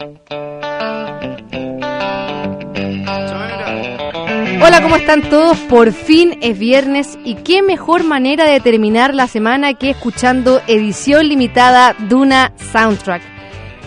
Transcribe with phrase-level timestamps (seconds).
[0.00, 0.20] Hola,
[4.80, 5.58] ¿cómo están todos?
[5.58, 11.28] Por fin es viernes y qué mejor manera de terminar la semana que escuchando edición
[11.28, 13.37] limitada Duna Soundtrack.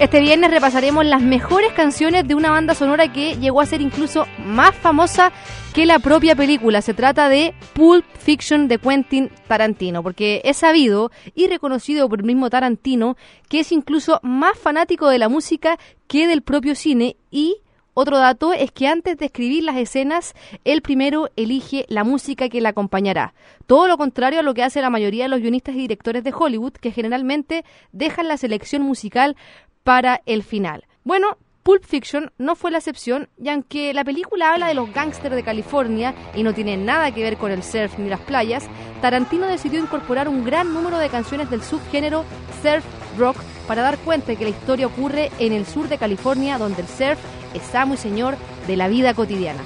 [0.01, 4.25] Este viernes repasaremos las mejores canciones de una banda sonora que llegó a ser incluso
[4.43, 5.31] más famosa
[5.75, 6.81] que la propia película.
[6.81, 12.25] Se trata de Pulp Fiction de Quentin Tarantino, porque es sabido y reconocido por el
[12.25, 13.15] mismo Tarantino
[13.47, 17.57] que es incluso más fanático de la música que del propio cine y
[17.93, 22.61] otro dato es que antes de escribir las escenas, él primero elige la música que
[22.61, 23.33] la acompañará.
[23.67, 26.33] Todo lo contrario a lo que hace la mayoría de los guionistas y directores de
[26.33, 29.35] Hollywood, que generalmente dejan la selección musical
[29.83, 30.85] para el final.
[31.03, 35.35] Bueno, Pulp Fiction no fue la excepción, y aunque la película habla de los gángsters
[35.35, 38.67] de California y no tiene nada que ver con el surf ni las playas,
[39.01, 42.25] Tarantino decidió incorporar un gran número de canciones del subgénero
[42.63, 42.83] surf
[43.17, 43.37] rock
[43.67, 46.87] para dar cuenta de que la historia ocurre en el sur de California, donde el
[46.87, 47.19] surf
[47.53, 48.37] es amo y señor
[48.67, 49.61] de la vida cotidiana.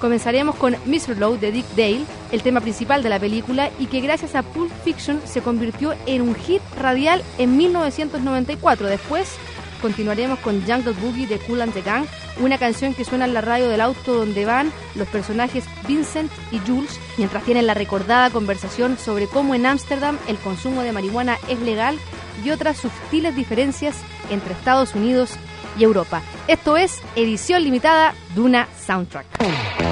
[0.00, 1.16] Comenzaremos con Mr.
[1.16, 4.70] Low de Dick Dale, el tema principal de la película y que gracias a Pulp
[4.84, 8.86] Fiction se convirtió en un hit radial en 1994.
[8.88, 9.36] Después
[9.80, 12.06] continuaremos con Jungle Boogie de Cool and the Gang,
[12.40, 16.58] una canción que suena en la radio del auto donde van los personajes Vincent y
[16.58, 21.60] Jules mientras tienen la recordada conversación sobre cómo en Ámsterdam el consumo de marihuana es
[21.60, 21.98] legal
[22.44, 23.96] y otras sutiles diferencias
[24.30, 25.38] entre Estados Unidos
[25.78, 26.22] y Europa.
[26.48, 29.83] Esto es edición limitada Duna Soundtrack.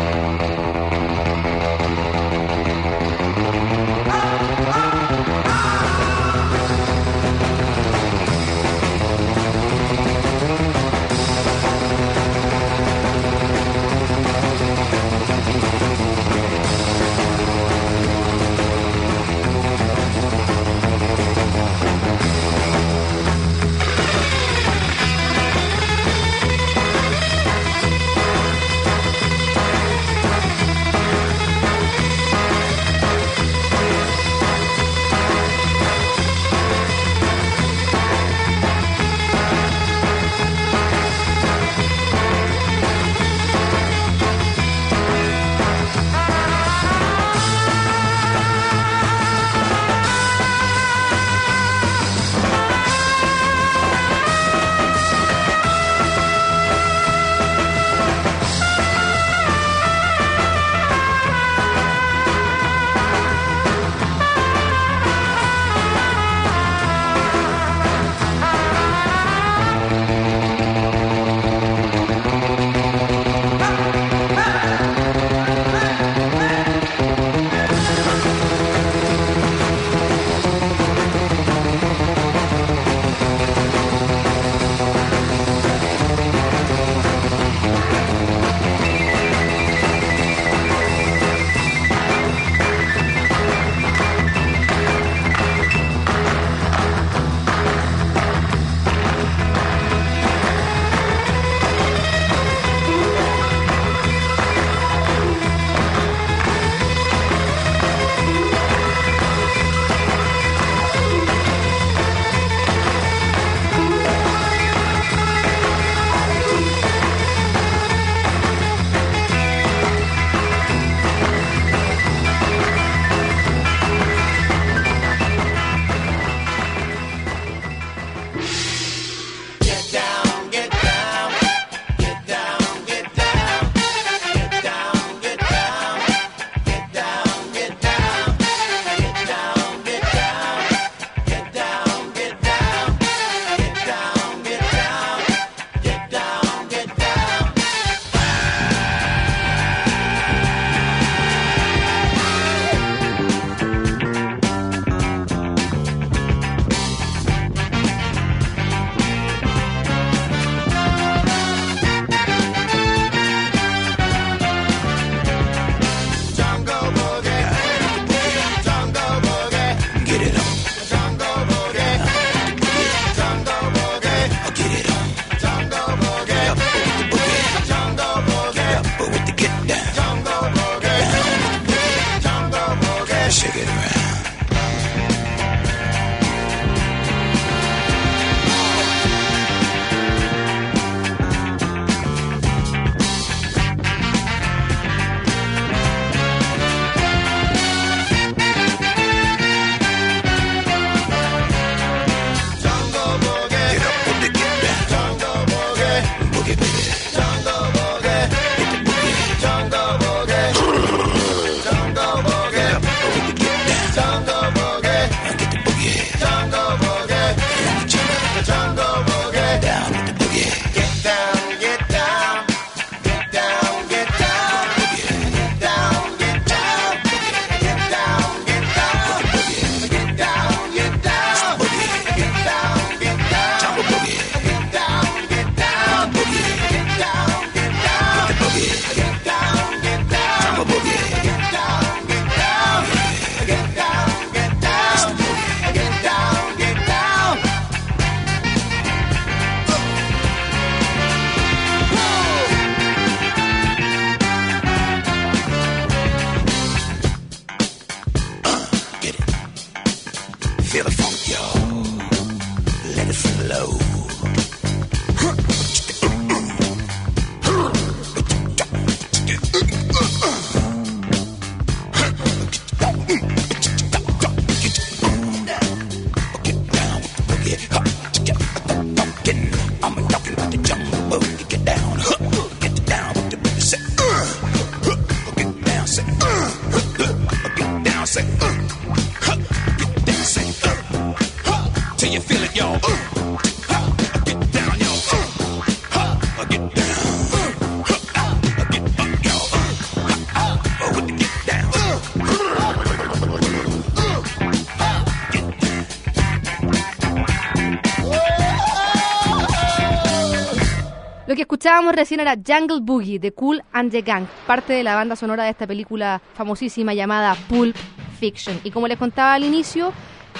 [311.62, 315.44] Escuchábamos recién era Jungle Boogie de Cool and the Gang, parte de la banda sonora
[315.44, 317.76] de esta película famosísima llamada Pulp
[318.18, 318.58] Fiction.
[318.64, 319.92] Y como les contaba al inicio,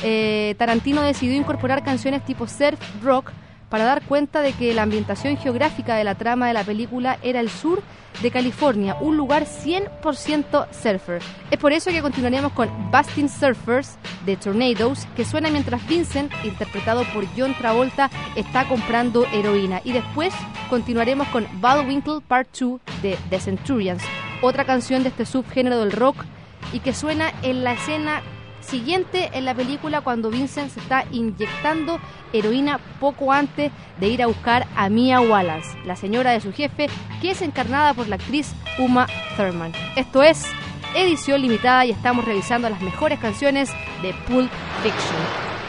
[0.02, 3.30] eh, Tarantino decidió incorporar canciones tipo surf rock
[3.72, 7.40] para dar cuenta de que la ambientación geográfica de la trama de la película era
[7.40, 7.82] el sur
[8.20, 11.22] de California, un lugar 100% surfer.
[11.50, 13.96] Es por eso que continuaríamos con Busting Surfers
[14.26, 19.80] de Tornadoes, que suena mientras Vincent, interpretado por John Travolta, está comprando heroína.
[19.84, 20.34] Y después
[20.68, 24.02] continuaremos con Winkle Part 2 de The Centurions,
[24.42, 26.26] otra canción de este subgénero del rock
[26.74, 28.20] y que suena en la escena
[28.62, 31.98] siguiente en la película cuando Vincent se está inyectando
[32.32, 33.70] heroína poco antes
[34.00, 36.88] de ir a buscar a Mia Wallace, la señora de su jefe,
[37.20, 39.06] que es encarnada por la actriz Uma
[39.36, 39.72] Thurman.
[39.96, 40.46] Esto es
[40.94, 43.70] edición limitada y estamos revisando las mejores canciones
[44.02, 44.50] de Pulp
[44.82, 45.61] Fiction.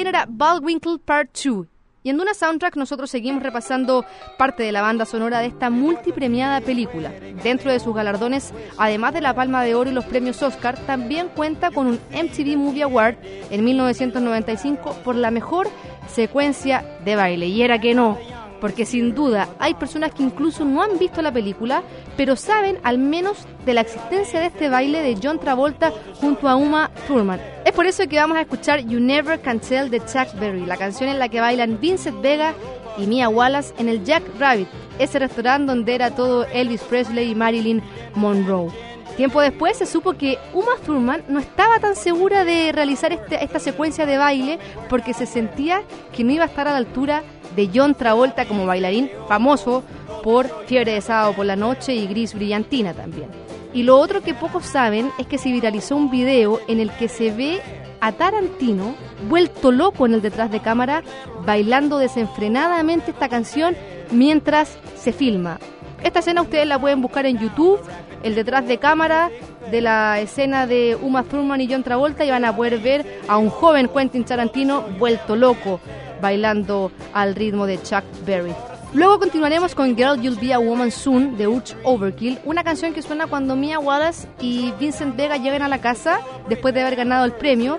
[0.00, 1.66] Recién era Baldwinkle Part 2.
[2.02, 4.06] Y en Duna Soundtrack nosotros seguimos repasando
[4.38, 7.12] parte de la banda sonora de esta multipremiada película.
[7.42, 11.28] Dentro de sus galardones, además de la Palma de Oro y los premios Oscar, también
[11.28, 13.16] cuenta con un MTV Movie Award
[13.50, 15.68] en 1995 por la mejor
[16.08, 17.48] secuencia de baile.
[17.48, 18.16] Y era que no,
[18.60, 21.82] porque sin duda hay personas que incluso no han visto la película,
[22.16, 26.56] pero saben al menos de la existencia de este baile de John Travolta junto a
[26.56, 27.40] Uma Thurman.
[27.64, 30.76] Es por eso que vamos a escuchar You Never Can Tell de Chuck Berry, la
[30.76, 32.54] canción en la que bailan Vincent Vega
[32.98, 37.34] y Mia Wallace en el Jack Rabbit, ese restaurante donde era todo Elvis Presley y
[37.34, 37.82] Marilyn
[38.14, 38.89] Monroe.
[39.16, 43.58] Tiempo después se supo que Uma Thurman no estaba tan segura de realizar este, esta
[43.58, 47.22] secuencia de baile porque se sentía que no iba a estar a la altura
[47.54, 49.82] de John Travolta como bailarín famoso
[50.22, 53.28] por Fiebre de Sábado por la Noche y Gris Brillantina también.
[53.72, 57.08] Y lo otro que pocos saben es que se viralizó un video en el que
[57.08, 57.60] se ve
[58.00, 58.94] a Tarantino
[59.28, 61.02] vuelto loco en el detrás de cámara
[61.44, 63.76] bailando desenfrenadamente esta canción
[64.10, 65.58] mientras se filma.
[66.02, 67.80] Esta escena ustedes la pueden buscar en YouTube,
[68.22, 69.30] el detrás de cámara
[69.70, 73.36] de la escena de Uma Thurman y John Travolta y van a poder ver a
[73.36, 75.80] un joven Quentin Tarantino vuelto loco
[76.20, 78.54] bailando al ritmo de Chuck Berry.
[78.92, 83.02] Luego continuaremos con Girl You'll Be a Woman Soon de Uch Overkill, una canción que
[83.02, 87.24] suena cuando Mia Wallace y Vincent Vega llegan a la casa después de haber ganado
[87.24, 87.78] el premio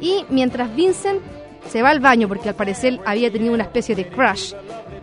[0.00, 1.20] y mientras Vincent
[1.68, 4.54] se va al baño porque al parecer había tenido una especie de crush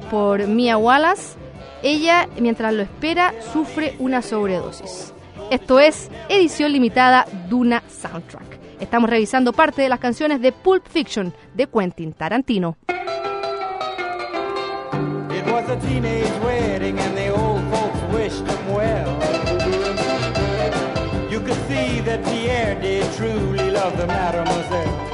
[0.10, 1.38] por Mia Wallace,
[1.84, 5.14] ella mientras lo espera sufre una sobredosis.
[5.52, 8.60] Esto es edición limitada Duna Soundtrack.
[8.80, 12.78] Estamos revisando parte de las canciones de Pulp Fiction de Quentin Tarantino.
[15.32, 19.10] It was a teenage wedding and the old folks wished them well.
[21.32, 25.10] You could see that Pierre did truly love the mademoiselle.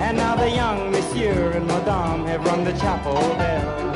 [0.00, 3.95] And now the young monsieur and madame have rung the chapel bell.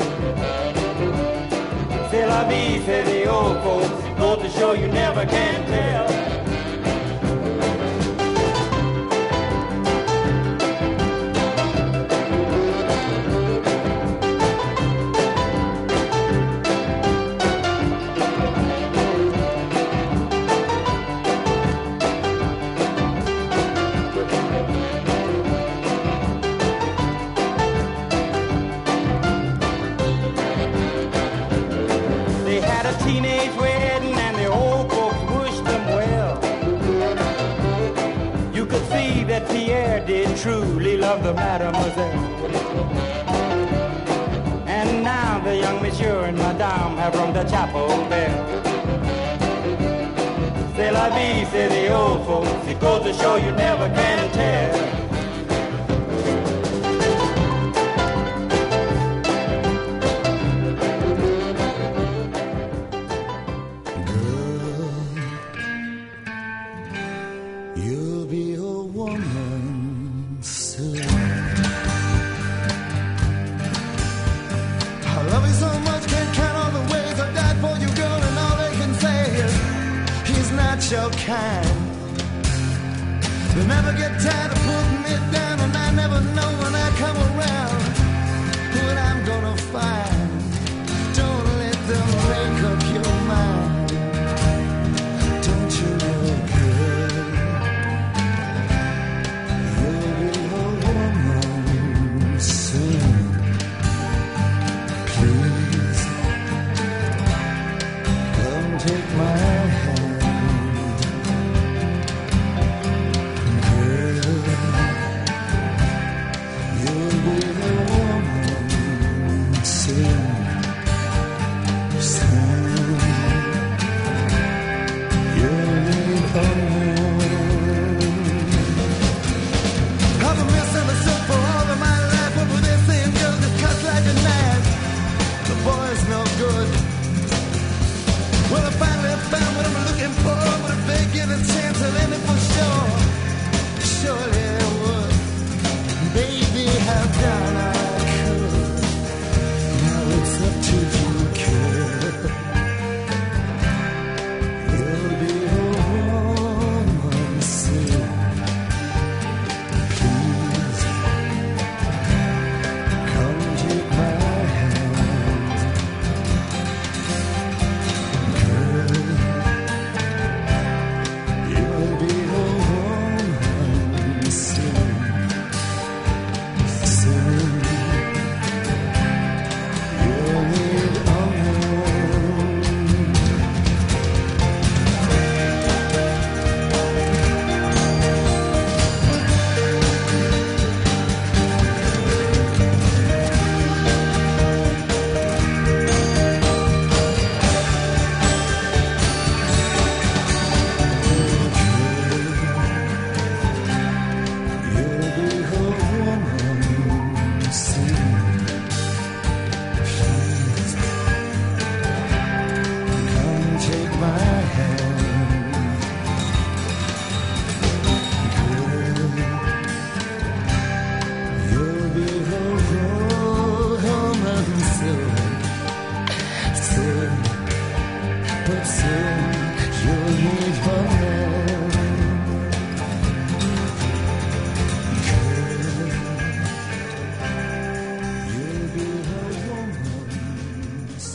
[2.31, 3.89] La vie, say the old folks.
[4.17, 6.40] Go to show you never can tell.
[52.25, 52.67] Folks.
[52.67, 54.90] It goes to show you never can tell.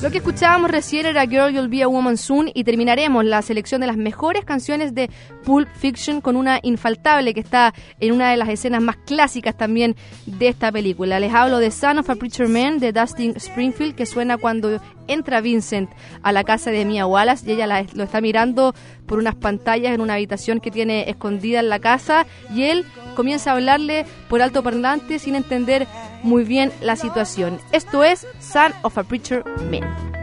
[0.07, 3.81] Lo que escuchábamos recién era Girl You'll Be a Woman Soon y terminaremos la selección
[3.81, 5.11] de las mejores canciones de
[5.42, 9.97] Pulp Fiction con una infaltable que está en una de las escenas más clásicas también
[10.27, 11.19] de esta película.
[11.19, 15.40] Les hablo de Son of a Preacher Man de Dustin Springfield que suena cuando entra
[15.40, 15.90] Vincent
[16.23, 20.01] a la casa de Mia Wallace y ella lo está mirando por unas pantallas en
[20.01, 22.85] una habitación que tiene escondida en la casa y él
[23.16, 25.88] comienza a hablarle por alto parlante sin entender
[26.22, 27.61] muy bien la situación.
[27.72, 30.16] Esto es Son of a Preacher Man.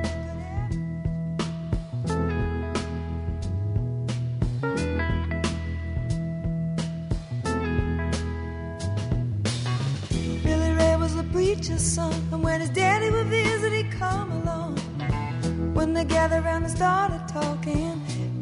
[11.34, 14.78] preacher's son, and when his daddy would visit, he'd come along.
[15.74, 18.02] When they gathered around and started talking,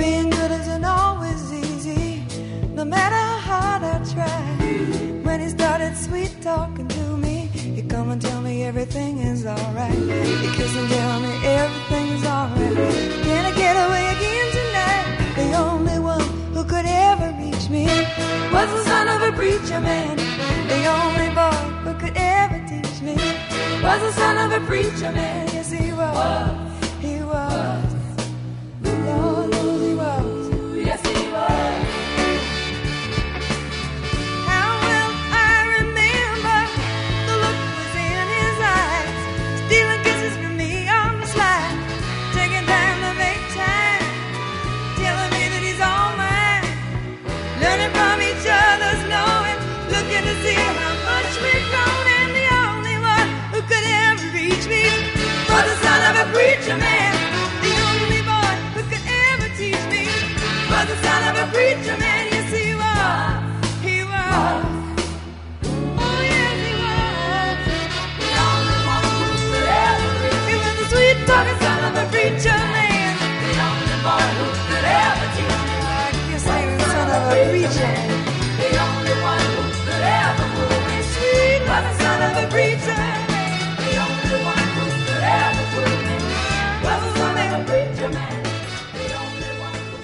[0.00, 2.24] Being good isn't always easy,
[2.72, 4.40] no matter how hard I try.
[5.26, 9.92] When he started sweet talking to me, he come and tell me everything is alright.
[9.92, 12.76] He kiss and tell me everything is alright.
[13.26, 15.06] Can I get away again tonight?
[15.36, 17.84] The only one who could ever reach me
[18.54, 20.16] was the son of a preacher man.
[20.72, 23.16] The only boy who could ever teach me
[23.84, 25.46] was the son of a preacher man.
[25.52, 26.69] Yes, he was.
[77.70, 77.94] Preacher.
[78.58, 83.29] The only one who could ever move me sweet was the son of a preacher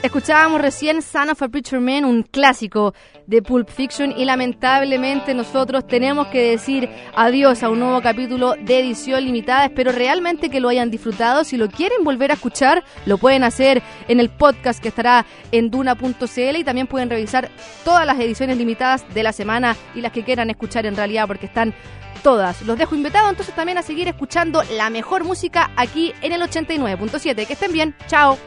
[0.06, 2.94] Escuchábamos recién Son of a Preacher Man, un clásico
[3.26, 8.78] de Pulp Fiction y lamentablemente nosotros tenemos que decir adiós a un nuevo capítulo de
[8.78, 9.64] edición limitada.
[9.64, 11.42] Espero realmente que lo hayan disfrutado.
[11.42, 15.70] Si lo quieren volver a escuchar, lo pueden hacer en el podcast que estará en
[15.70, 17.50] duna.cl y también pueden revisar
[17.84, 21.46] todas las ediciones limitadas de la semana y las que quieran escuchar en realidad porque
[21.46, 21.74] están
[22.22, 22.62] todas.
[22.62, 27.44] Los dejo invitados entonces también a seguir escuchando la mejor música aquí en el 89.7.
[27.44, 27.96] Que estén bien.
[28.06, 28.38] Chao.